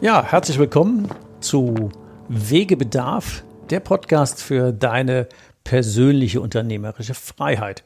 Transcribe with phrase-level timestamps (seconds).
[0.00, 1.08] Ja, herzlich willkommen
[1.40, 1.90] zu
[2.28, 5.26] Wegebedarf, der Podcast für deine
[5.64, 7.82] persönliche unternehmerische Freiheit.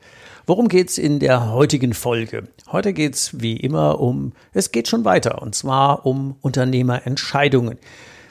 [0.47, 2.48] Worum geht's in der heutigen Folge?
[2.70, 7.78] Heute geht's wie immer um, es geht schon weiter, und zwar um Unternehmerentscheidungen.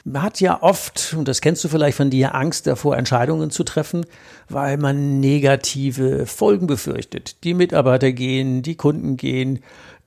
[0.04, 3.64] Man hat ja oft, und das kennst du vielleicht von dir, Angst davor, Entscheidungen zu
[3.64, 4.06] treffen,
[4.48, 7.42] weil man negative Folgen befürchtet.
[7.42, 9.60] Die Mitarbeiter gehen, die Kunden gehen,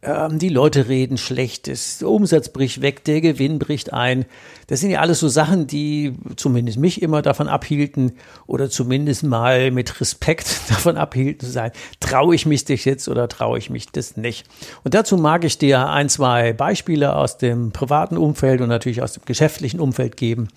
[0.06, 4.26] ähm, die Leute reden Schlechtes, der Umsatz bricht weg, der Gewinn bricht ein.
[4.68, 8.14] Das sind ja alles so Sachen, die zumindest mich immer davon abhielten
[8.48, 11.72] oder zumindest mal mit Respekt davon abhielten zu sein.
[12.00, 14.48] Traue ich mich das jetzt oder traue ich mich das nicht?
[14.84, 19.14] Und dazu mag ich dir ein, zwei Beispiele aus dem privaten Umfeld und natürlich aus
[19.14, 20.50] dem geschäftlichen Umfeld geben,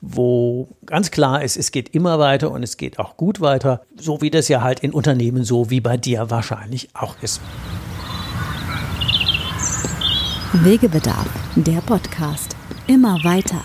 [0.00, 4.20] wo ganz klar ist, es geht immer weiter und es geht auch gut weiter, so
[4.20, 7.40] wie das ja halt in Unternehmen so wie bei dir wahrscheinlich auch ist.
[10.52, 12.56] Wegebedarf, der Podcast.
[12.88, 13.62] Immer weiter.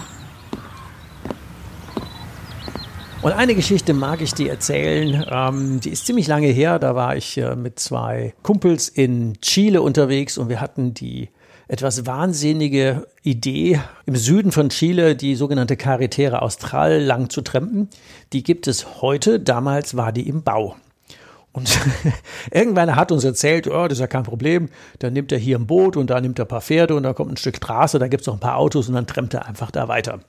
[3.24, 5.26] Und eine Geschichte mag ich dir erzählen.
[5.28, 6.78] Ähm, die ist ziemlich lange her.
[6.78, 11.30] Da war ich äh, mit zwei Kumpels in Chile unterwegs und wir hatten die
[11.68, 17.90] etwas wahnsinnige Idee, im Süden von Chile die sogenannte Carretera Austral lang zu trampen.
[18.32, 19.40] Die gibt es heute.
[19.40, 20.76] Damals war die im Bau.
[21.56, 21.80] Und
[22.52, 24.68] irgendwann hat uns erzählt, oh, das ist ja kein Problem,
[25.00, 27.14] dann nimmt er hier ein Boot und da nimmt er ein paar Pferde und da
[27.14, 29.46] kommt ein Stück Straße, da gibt es noch ein paar Autos und dann trennt er
[29.46, 30.20] einfach da weiter.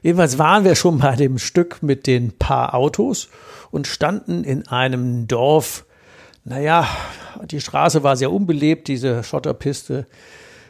[0.00, 3.28] Jedenfalls waren wir schon bei dem Stück mit den paar Autos
[3.70, 5.84] und standen in einem Dorf.
[6.44, 6.88] Naja,
[7.44, 10.06] die Straße war sehr unbelebt, diese Schotterpiste.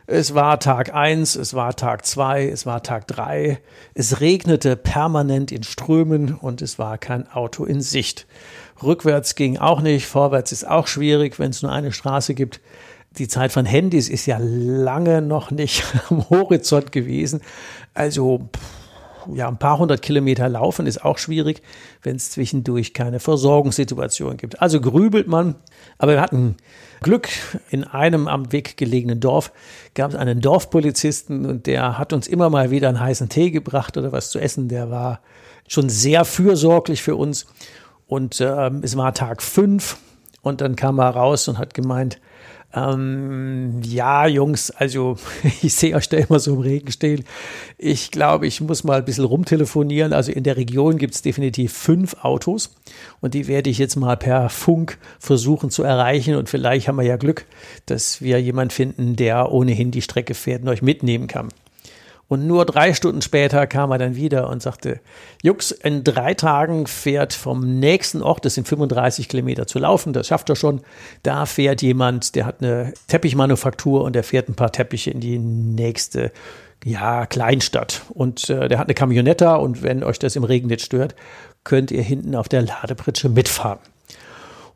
[0.07, 3.61] Es war Tag eins, es war Tag zwei, es war Tag drei.
[3.95, 8.27] Es regnete permanent in Strömen und es war kein Auto in Sicht.
[8.83, 12.61] Rückwärts ging auch nicht, vorwärts ist auch schwierig, wenn es nur eine Straße gibt.
[13.19, 17.41] Die Zeit von Handys ist ja lange noch nicht am Horizont gewesen.
[17.95, 18.49] Also
[19.33, 21.63] ja, ein paar hundert Kilometer laufen ist auch schwierig,
[22.03, 24.61] wenn es zwischendurch keine Versorgungssituation gibt.
[24.61, 25.57] Also grübelt man,
[25.99, 26.57] aber wir hatten
[27.03, 27.29] Glück.
[27.71, 29.53] In einem am Weg gelegenen Dorf
[29.95, 33.97] gab es einen Dorfpolizisten und der hat uns immer mal wieder einen heißen Tee gebracht
[33.97, 34.69] oder was zu essen.
[34.69, 35.21] Der war
[35.69, 37.47] schon sehr fürsorglich für uns
[38.07, 39.99] und ähm, es war Tag fünf
[40.43, 42.21] und dann kam er raus und hat gemeint,
[42.75, 45.17] ähm, ja, Jungs, also
[45.63, 47.25] ich sehe euch da immer so im Regen stehen.
[47.79, 50.13] Ich glaube, ich muss mal ein bisschen rumtelefonieren.
[50.13, 52.75] Also in der Region gibt es definitiv fünf Autos
[53.21, 56.35] und die werde ich jetzt mal per Funk versuchen zu erreichen.
[56.37, 57.47] Und vielleicht haben wir ja Glück,
[57.87, 61.49] dass wir jemanden finden, der ohnehin die Strecke fährt und euch mitnehmen kann.
[62.33, 65.01] Und nur drei Stunden später kam er dann wieder und sagte,
[65.43, 70.29] Jux, in drei Tagen fährt vom nächsten Ort, das sind 35 Kilometer zu laufen, das
[70.29, 70.81] schafft er schon,
[71.25, 75.39] da fährt jemand, der hat eine Teppichmanufaktur und der fährt ein paar Teppiche in die
[75.39, 76.33] nächste
[76.87, 78.01] ja, Kleinstadt.
[78.09, 81.15] Und äh, der hat eine Camionetta und wenn euch das im Regen nicht stört,
[81.65, 83.92] könnt ihr hinten auf der Ladepritsche mitfahren.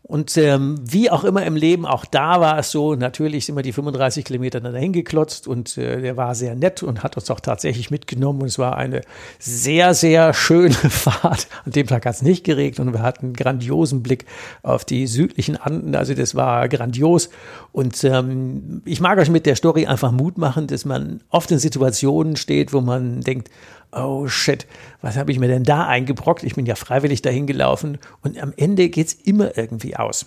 [0.09, 3.63] Und ähm, wie auch immer im Leben, auch da war es so, natürlich sind wir
[3.63, 7.29] die 35 Kilometer dann dahin geklotzt und äh, der war sehr nett und hat uns
[7.29, 9.01] auch tatsächlich mitgenommen und es war eine
[9.41, 11.49] sehr, sehr schöne Fahrt.
[11.65, 14.27] An dem Tag hat es nicht geregnet und wir hatten einen grandiosen Blick
[14.63, 17.29] auf die südlichen Anden, also das war grandios
[17.73, 21.59] und ähm, ich mag euch mit der Story einfach Mut machen, dass man oft in
[21.59, 23.51] Situationen steht, wo man denkt,
[23.97, 24.67] oh shit,
[25.03, 26.45] was habe ich mir denn da eingebrockt?
[26.45, 30.27] Ich bin ja freiwillig dahin gelaufen und am Ende geht es immer irgendwie aus.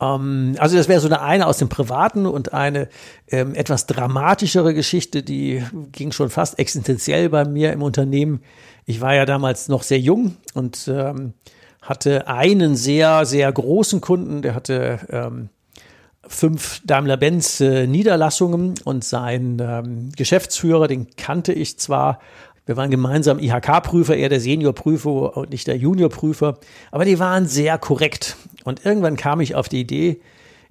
[0.00, 2.88] Ähm, also das wäre so eine, eine aus dem Privaten und eine
[3.28, 5.62] ähm, etwas dramatischere Geschichte, die
[5.92, 8.42] ging schon fast existenziell bei mir im Unternehmen.
[8.86, 11.34] Ich war ja damals noch sehr jung und ähm,
[11.82, 15.48] hatte einen sehr, sehr großen Kunden, der hatte ähm,
[16.26, 17.86] fünf Daimler-Benz äh,
[18.84, 22.20] und sein ähm, Geschäftsführer, den kannte ich zwar,
[22.68, 26.58] Wir waren gemeinsam IHK-Prüfer, er der Seniorprüfer und nicht der Juniorprüfer.
[26.90, 28.36] Aber die waren sehr korrekt.
[28.62, 30.20] Und irgendwann kam ich auf die Idee,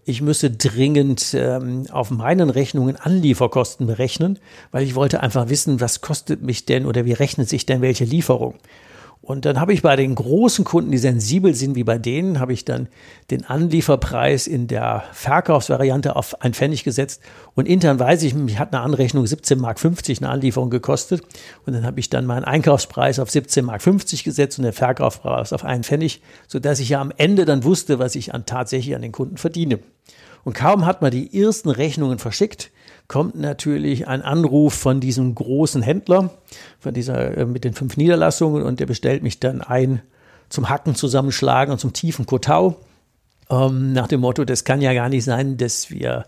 [0.05, 4.37] ich müsse dringend ähm, auf meinen Rechnungen Anlieferkosten berechnen,
[4.69, 8.05] weil ich wollte einfach wissen, was kostet mich denn oder wie rechnet sich denn welche
[8.05, 8.53] Lieferung.
[9.27, 12.53] Und dann habe ich bei den großen Kunden, die sensibel sind wie bei denen, habe
[12.53, 12.87] ich dann
[13.29, 17.21] den Anlieferpreis in der Verkaufsvariante auf ein Pfennig gesetzt.
[17.53, 19.81] Und intern weiß ich, mich hat eine Anrechnung 17,50 Mark
[20.21, 21.23] eine Anlieferung gekostet.
[21.65, 25.65] Und dann habe ich dann meinen Einkaufspreis auf 17,50 Mark gesetzt und den Verkaufspreis auf
[25.65, 29.11] einen Pfennig, sodass ich ja am Ende dann wusste, was ich an, tatsächlich an den
[29.11, 29.79] Kunden verdiene.
[30.47, 32.71] Und kaum hat man die ersten Rechnungen verschickt,
[33.09, 36.29] kommt natürlich ein Anruf von diesem großen Händler,
[36.79, 40.01] von dieser äh, mit den fünf Niederlassungen und der bestellt mich dann ein
[40.47, 42.77] zum Hacken zusammenschlagen und zum tiefen Kotau.
[43.49, 46.25] Ähm, nach dem Motto, das kann ja gar nicht sein, dass wir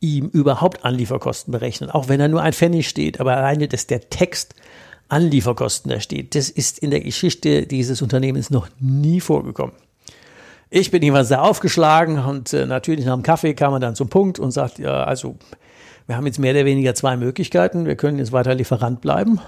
[0.00, 4.10] ihm überhaupt Anlieferkosten berechnen, auch wenn er nur ein Pfennig steht, aber alleine, dass der
[4.10, 4.54] Text
[5.08, 9.72] Anlieferkosten da steht, das ist in der Geschichte dieses Unternehmens noch nie vorgekommen.
[10.74, 14.08] Ich bin immer sehr aufgeschlagen und äh, natürlich nach dem Kaffee kam man dann zum
[14.08, 15.36] Punkt und sagt, ja, also
[16.06, 17.84] wir haben jetzt mehr oder weniger zwei Möglichkeiten.
[17.84, 19.38] Wir können jetzt weiter Lieferant bleiben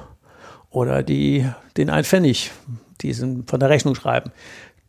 [0.68, 1.48] oder die,
[1.78, 2.50] den ein Pfennig
[3.00, 4.32] diesen von der Rechnung schreiben.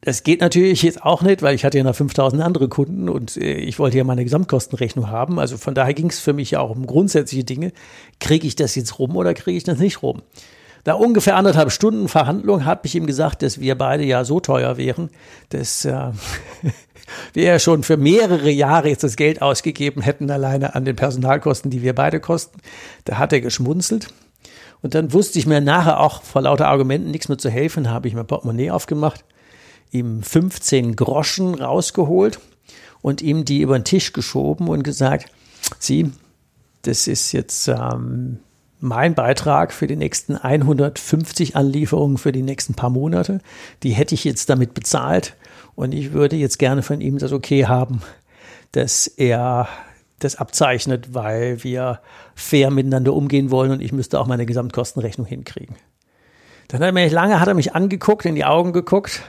[0.01, 3.37] Das geht natürlich jetzt auch nicht, weil ich hatte ja noch 5000 andere Kunden und
[3.37, 5.39] äh, ich wollte ja meine Gesamtkostenrechnung haben.
[5.39, 7.71] Also von daher ging es für mich ja auch um grundsätzliche Dinge.
[8.19, 10.21] Kriege ich das jetzt rum oder kriege ich das nicht rum?
[10.85, 14.77] Da ungefähr anderthalb Stunden Verhandlung habe ich ihm gesagt, dass wir beide ja so teuer
[14.77, 15.09] wären,
[15.49, 16.11] dass äh,
[17.33, 21.71] wir ja schon für mehrere Jahre jetzt das Geld ausgegeben hätten, alleine an den Personalkosten,
[21.71, 22.59] die wir beide kosten.
[23.03, 24.13] Da hat er geschmunzelt.
[24.83, 28.07] Und dann wusste ich mir nachher auch vor lauter Argumenten nichts mehr zu helfen, habe
[28.07, 29.25] ich mein Portemonnaie aufgemacht,
[29.89, 32.39] ihm 15 Groschen rausgeholt
[33.01, 35.31] und ihm die über den Tisch geschoben und gesagt,
[35.79, 36.11] Sie,
[36.83, 38.37] das ist jetzt ähm,
[38.85, 43.39] mein Beitrag für die nächsten 150 Anlieferungen für die nächsten paar Monate.
[43.83, 45.35] Die hätte ich jetzt damit bezahlt.
[45.75, 48.01] Und ich würde jetzt gerne von ihm das Okay haben,
[48.71, 49.67] dass er
[50.19, 51.99] das abzeichnet, weil wir
[52.35, 55.75] fair miteinander umgehen wollen und ich müsste auch meine Gesamtkostenrechnung hinkriegen.
[56.69, 59.21] Dann hat er mich lange hat er mich angeguckt, in die Augen geguckt.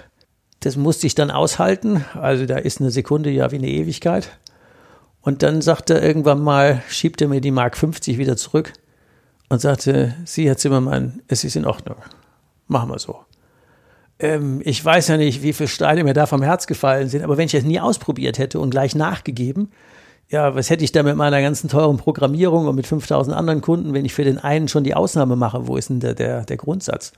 [0.61, 2.05] Das musste ich dann aushalten.
[2.15, 4.39] Also da ist eine Sekunde ja wie eine Ewigkeit.
[5.21, 8.73] Und dann sagte er irgendwann mal, schiebt er mir die Mark 50 wieder zurück
[9.49, 11.97] und sagte, Sie, Herr Zimmermann, es ist in Ordnung.
[12.69, 13.21] Machen wir so
[14.19, 17.37] ähm, ich weiß ja nicht, wie viele Steine mir da vom Herz gefallen sind, aber
[17.37, 19.71] wenn ich es nie ausprobiert hätte und gleich nachgegeben,
[20.29, 23.95] ja, was hätte ich da mit meiner ganzen teuren Programmierung und mit 5000 anderen Kunden,
[23.95, 25.69] wenn ich für den einen schon die Ausnahme mache?
[25.69, 27.13] Wo ist denn der, der, der Grundsatz?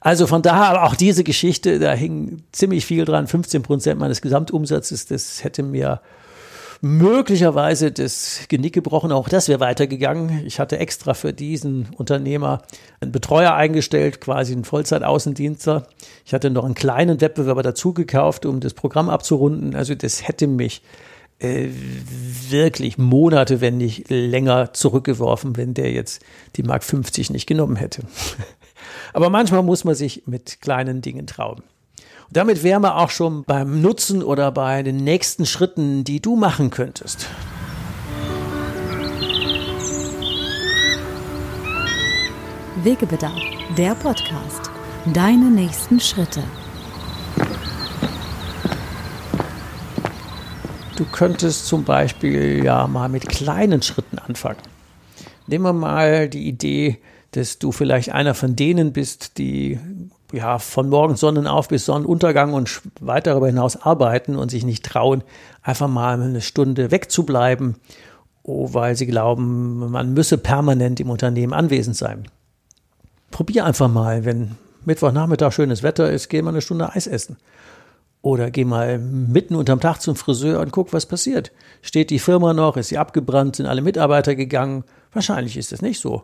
[0.00, 3.28] Also von daher auch diese Geschichte, da hing ziemlich viel dran.
[3.28, 6.00] 15 Prozent meines Gesamtumsatzes, das hätte mir
[6.82, 9.12] möglicherweise das Genick gebrochen.
[9.12, 10.44] Auch das wäre weitergegangen.
[10.44, 12.62] Ich hatte extra für diesen Unternehmer
[13.00, 15.86] einen Betreuer eingestellt, quasi einen Vollzeit-Außendienstler.
[16.26, 19.76] Ich hatte noch einen kleinen Wettbewerber dazu gekauft, um das Programm abzurunden.
[19.76, 20.82] Also das hätte mich
[21.38, 21.68] äh,
[22.50, 26.20] wirklich Monate, wenn nicht länger zurückgeworfen, wenn der jetzt
[26.56, 28.02] die Mark 50 nicht genommen hätte.
[29.12, 31.62] Aber manchmal muss man sich mit kleinen Dingen trauen.
[32.32, 36.70] Damit wären wir auch schon beim Nutzen oder bei den nächsten Schritten, die du machen
[36.70, 37.28] könntest.
[42.82, 43.38] Wegebedarf,
[43.76, 44.70] der Podcast.
[45.12, 46.42] Deine nächsten Schritte.
[50.96, 54.62] Du könntest zum Beispiel ja mal mit kleinen Schritten anfangen.
[55.48, 56.98] Nehmen wir mal die Idee,
[57.32, 59.78] dass du vielleicht einer von denen bist, die
[60.32, 65.22] ja, von morgens Sonnenauf bis Sonnenuntergang und weit darüber hinaus arbeiten und sich nicht trauen,
[65.62, 67.76] einfach mal eine Stunde wegzubleiben,
[68.42, 72.28] oh, weil sie glauben, man müsse permanent im Unternehmen anwesend sein.
[73.30, 77.36] Probier einfach mal, wenn Mittwochnachmittag schönes Wetter ist, geh mal eine Stunde Eis essen.
[78.20, 81.50] Oder geh mal mitten unterm Tag zum Friseur und guck, was passiert.
[81.82, 82.76] Steht die Firma noch?
[82.76, 83.56] Ist sie abgebrannt?
[83.56, 84.84] Sind alle Mitarbeiter gegangen?
[85.12, 86.22] Wahrscheinlich ist es nicht so.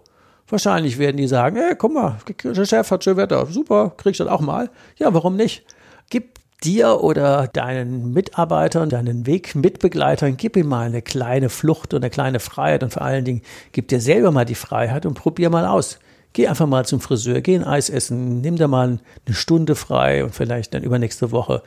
[0.50, 4.18] Wahrscheinlich werden die sagen, ey, guck mal, der Chef hat schön Wetter, super, krieg ich
[4.18, 4.70] das auch mal.
[4.96, 5.64] Ja, warum nicht?
[6.08, 12.10] Gib dir oder deinen Mitarbeitern, deinen Wegmitbegleitern, gib ihm mal eine kleine Flucht und eine
[12.10, 15.66] kleine Freiheit und vor allen Dingen gib dir selber mal die Freiheit und probier mal
[15.66, 15.98] aus.
[16.32, 20.24] Geh einfach mal zum Friseur, geh ein Eis essen, nimm dir mal eine Stunde frei
[20.24, 21.62] und vielleicht dann übernächste Woche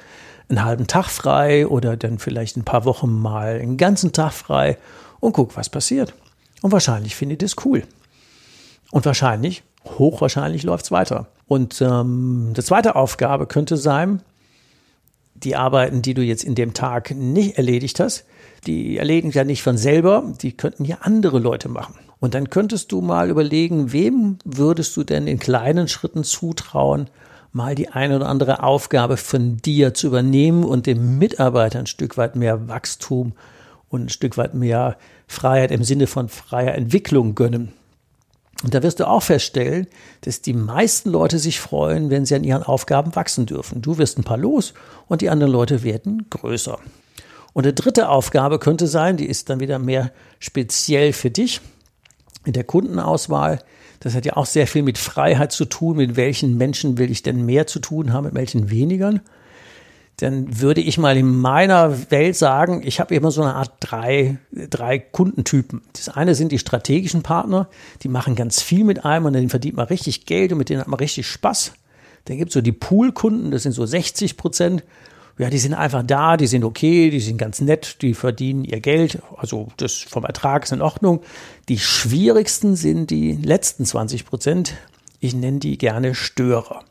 [0.50, 4.78] einen halben Tag frei oder dann vielleicht ein paar Wochen mal einen ganzen Tag frei
[5.20, 6.14] und guck, was passiert.
[6.62, 7.84] Und wahrscheinlich findet es cool.
[8.92, 11.28] Und wahrscheinlich, hochwahrscheinlich läuft es weiter.
[11.48, 14.22] Und ähm, die zweite Aufgabe könnte sein,
[15.34, 18.26] die Arbeiten, die du jetzt in dem Tag nicht erledigt hast,
[18.68, 21.96] die erledigen ja nicht von selber, die könnten ja andere Leute machen.
[22.20, 27.10] Und dann könntest du mal überlegen, wem würdest du denn in kleinen Schritten zutrauen,
[27.52, 32.18] mal die eine oder andere Aufgabe von dir zu übernehmen und dem Mitarbeiter ein Stück
[32.18, 33.34] weit mehr Wachstum
[33.90, 37.74] und ein Stück weit mehr Freiheit im Sinne von freier Entwicklung gönnen.
[38.64, 39.88] Und da wirst du auch feststellen,
[40.22, 43.82] dass die meisten Leute sich freuen, wenn sie an ihren Aufgaben wachsen dürfen.
[43.82, 44.74] Du wirst ein paar los
[45.08, 46.78] und die anderen Leute werden größer.
[47.54, 51.62] Und eine dritte Aufgabe könnte sein, die ist dann wieder mehr speziell für dich
[52.46, 53.60] in der Kundenauswahl.
[54.00, 57.24] Das hat ja auch sehr viel mit Freiheit zu tun, mit welchen Menschen will ich
[57.24, 59.22] denn mehr zu tun haben, mit welchen weniger
[60.22, 64.38] dann würde ich mal in meiner Welt sagen, ich habe immer so eine Art drei,
[64.52, 65.82] drei Kundentypen.
[65.94, 67.70] Das eine sind die strategischen Partner,
[68.04, 70.80] die machen ganz viel mit einem und dann verdient man richtig Geld und mit denen
[70.80, 71.74] hat man richtig Spaß.
[72.26, 74.84] Dann gibt es so die Poolkunden, das sind so 60 Prozent.
[75.40, 78.80] Ja, die sind einfach da, die sind okay, die sind ganz nett, die verdienen ihr
[78.80, 81.22] Geld, also das vom Ertrag ist in Ordnung.
[81.68, 84.76] Die schwierigsten sind die letzten 20 Prozent.
[85.20, 86.84] Ich nenne die gerne Störer.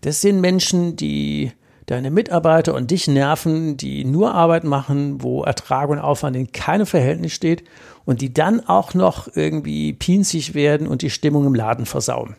[0.00, 1.52] Das sind Menschen, die
[1.90, 6.86] deine Mitarbeiter und dich nerven, die nur Arbeit machen, wo Ertrag und Aufwand in keinem
[6.86, 7.64] Verhältnis steht
[8.04, 12.36] und die dann auch noch irgendwie pinzig werden und die Stimmung im Laden versauen.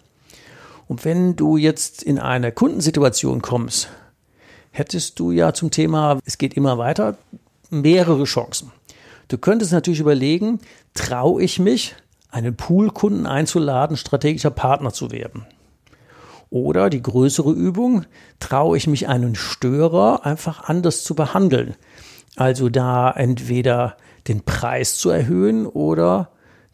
[0.88, 3.90] Und wenn du jetzt in eine Kundensituation kommst,
[4.72, 7.18] hättest du ja zum Thema, es geht immer weiter,
[7.70, 8.72] mehrere Chancen.
[9.28, 10.60] Du könntest natürlich überlegen,
[10.94, 11.96] traue ich mich,
[12.30, 15.46] einen Poolkunden einzuladen, strategischer Partner zu werden.
[16.52, 18.06] Oder die größere Übung,
[18.40, 21.76] traue ich mich einen Störer einfach anders zu behandeln.
[22.36, 23.96] Also da entweder
[24.28, 26.30] den Preis zu erhöhen oder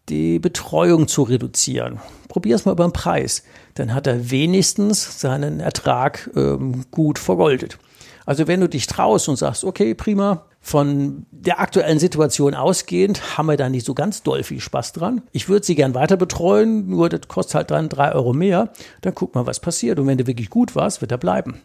[0.10, 2.00] die Betreuung zu reduzieren.
[2.27, 3.43] Probier es mal beim Preis.
[3.75, 7.77] Dann hat er wenigstens seinen Ertrag ähm, gut vergoldet.
[8.25, 13.46] Also wenn du dich traust und sagst, okay, prima, von der aktuellen Situation ausgehend haben
[13.46, 15.22] wir da nicht so ganz doll viel Spaß dran.
[15.32, 18.74] Ich würde sie gern weiter betreuen, nur das kostet halt dann drei Euro mehr.
[19.00, 19.98] Dann guck mal, was passiert.
[19.98, 21.62] Und wenn du wirklich gut warst, wird er bleiben.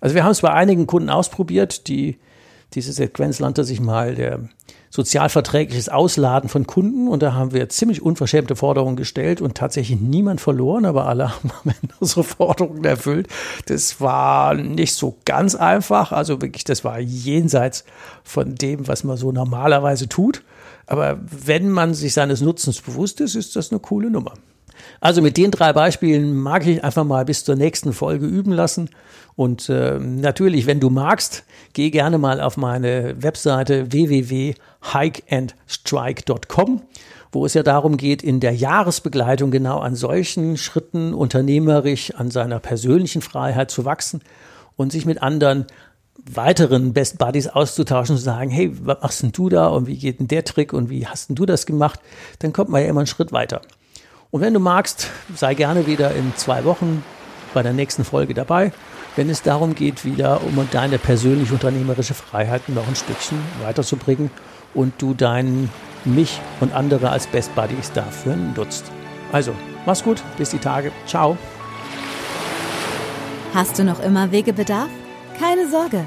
[0.00, 2.18] Also wir haben es bei einigen Kunden ausprobiert, die
[2.74, 4.40] diese Sequenz nannte sich mal der
[4.90, 10.40] sozialverträgliches Ausladen von Kunden und da haben wir ziemlich unverschämte Forderungen gestellt und tatsächlich niemand
[10.40, 11.50] verloren, aber alle haben
[12.00, 13.28] unsere Forderungen erfüllt.
[13.66, 17.84] Das war nicht so ganz einfach, also wirklich, das war jenseits
[18.24, 20.42] von dem, was man so normalerweise tut.
[20.86, 24.34] Aber wenn man sich seines Nutzens bewusst ist, ist das eine coole Nummer.
[25.00, 28.90] Also mit den drei Beispielen mag ich einfach mal bis zur nächsten Folge üben lassen.
[29.36, 36.82] Und äh, natürlich, wenn du magst, geh gerne mal auf meine Webseite www.hikeandstrike.com,
[37.32, 42.58] wo es ja darum geht, in der Jahresbegleitung genau an solchen Schritten unternehmerisch an seiner
[42.58, 44.20] persönlichen Freiheit zu wachsen
[44.76, 45.66] und sich mit anderen
[46.26, 49.96] weiteren Best Buddies auszutauschen und zu sagen, hey, was machst denn du da und wie
[49.96, 52.00] geht denn der Trick und wie hast denn du das gemacht,
[52.40, 53.62] dann kommt man ja immer einen Schritt weiter.
[54.30, 57.02] Und wenn du magst, sei gerne wieder in zwei Wochen
[57.52, 58.72] bei der nächsten Folge dabei,
[59.16, 64.30] wenn es darum geht, wieder um deine persönliche unternehmerische Freiheit noch ein Stückchen weiterzubringen
[64.72, 65.68] und du deinen
[66.04, 68.84] mich und andere als Best Buddies dafür nutzt.
[69.32, 69.52] Also,
[69.84, 70.92] mach's gut, bis die Tage.
[71.06, 71.36] Ciao.
[73.52, 74.88] Hast du noch immer Wegebedarf?
[75.38, 76.06] Keine Sorge.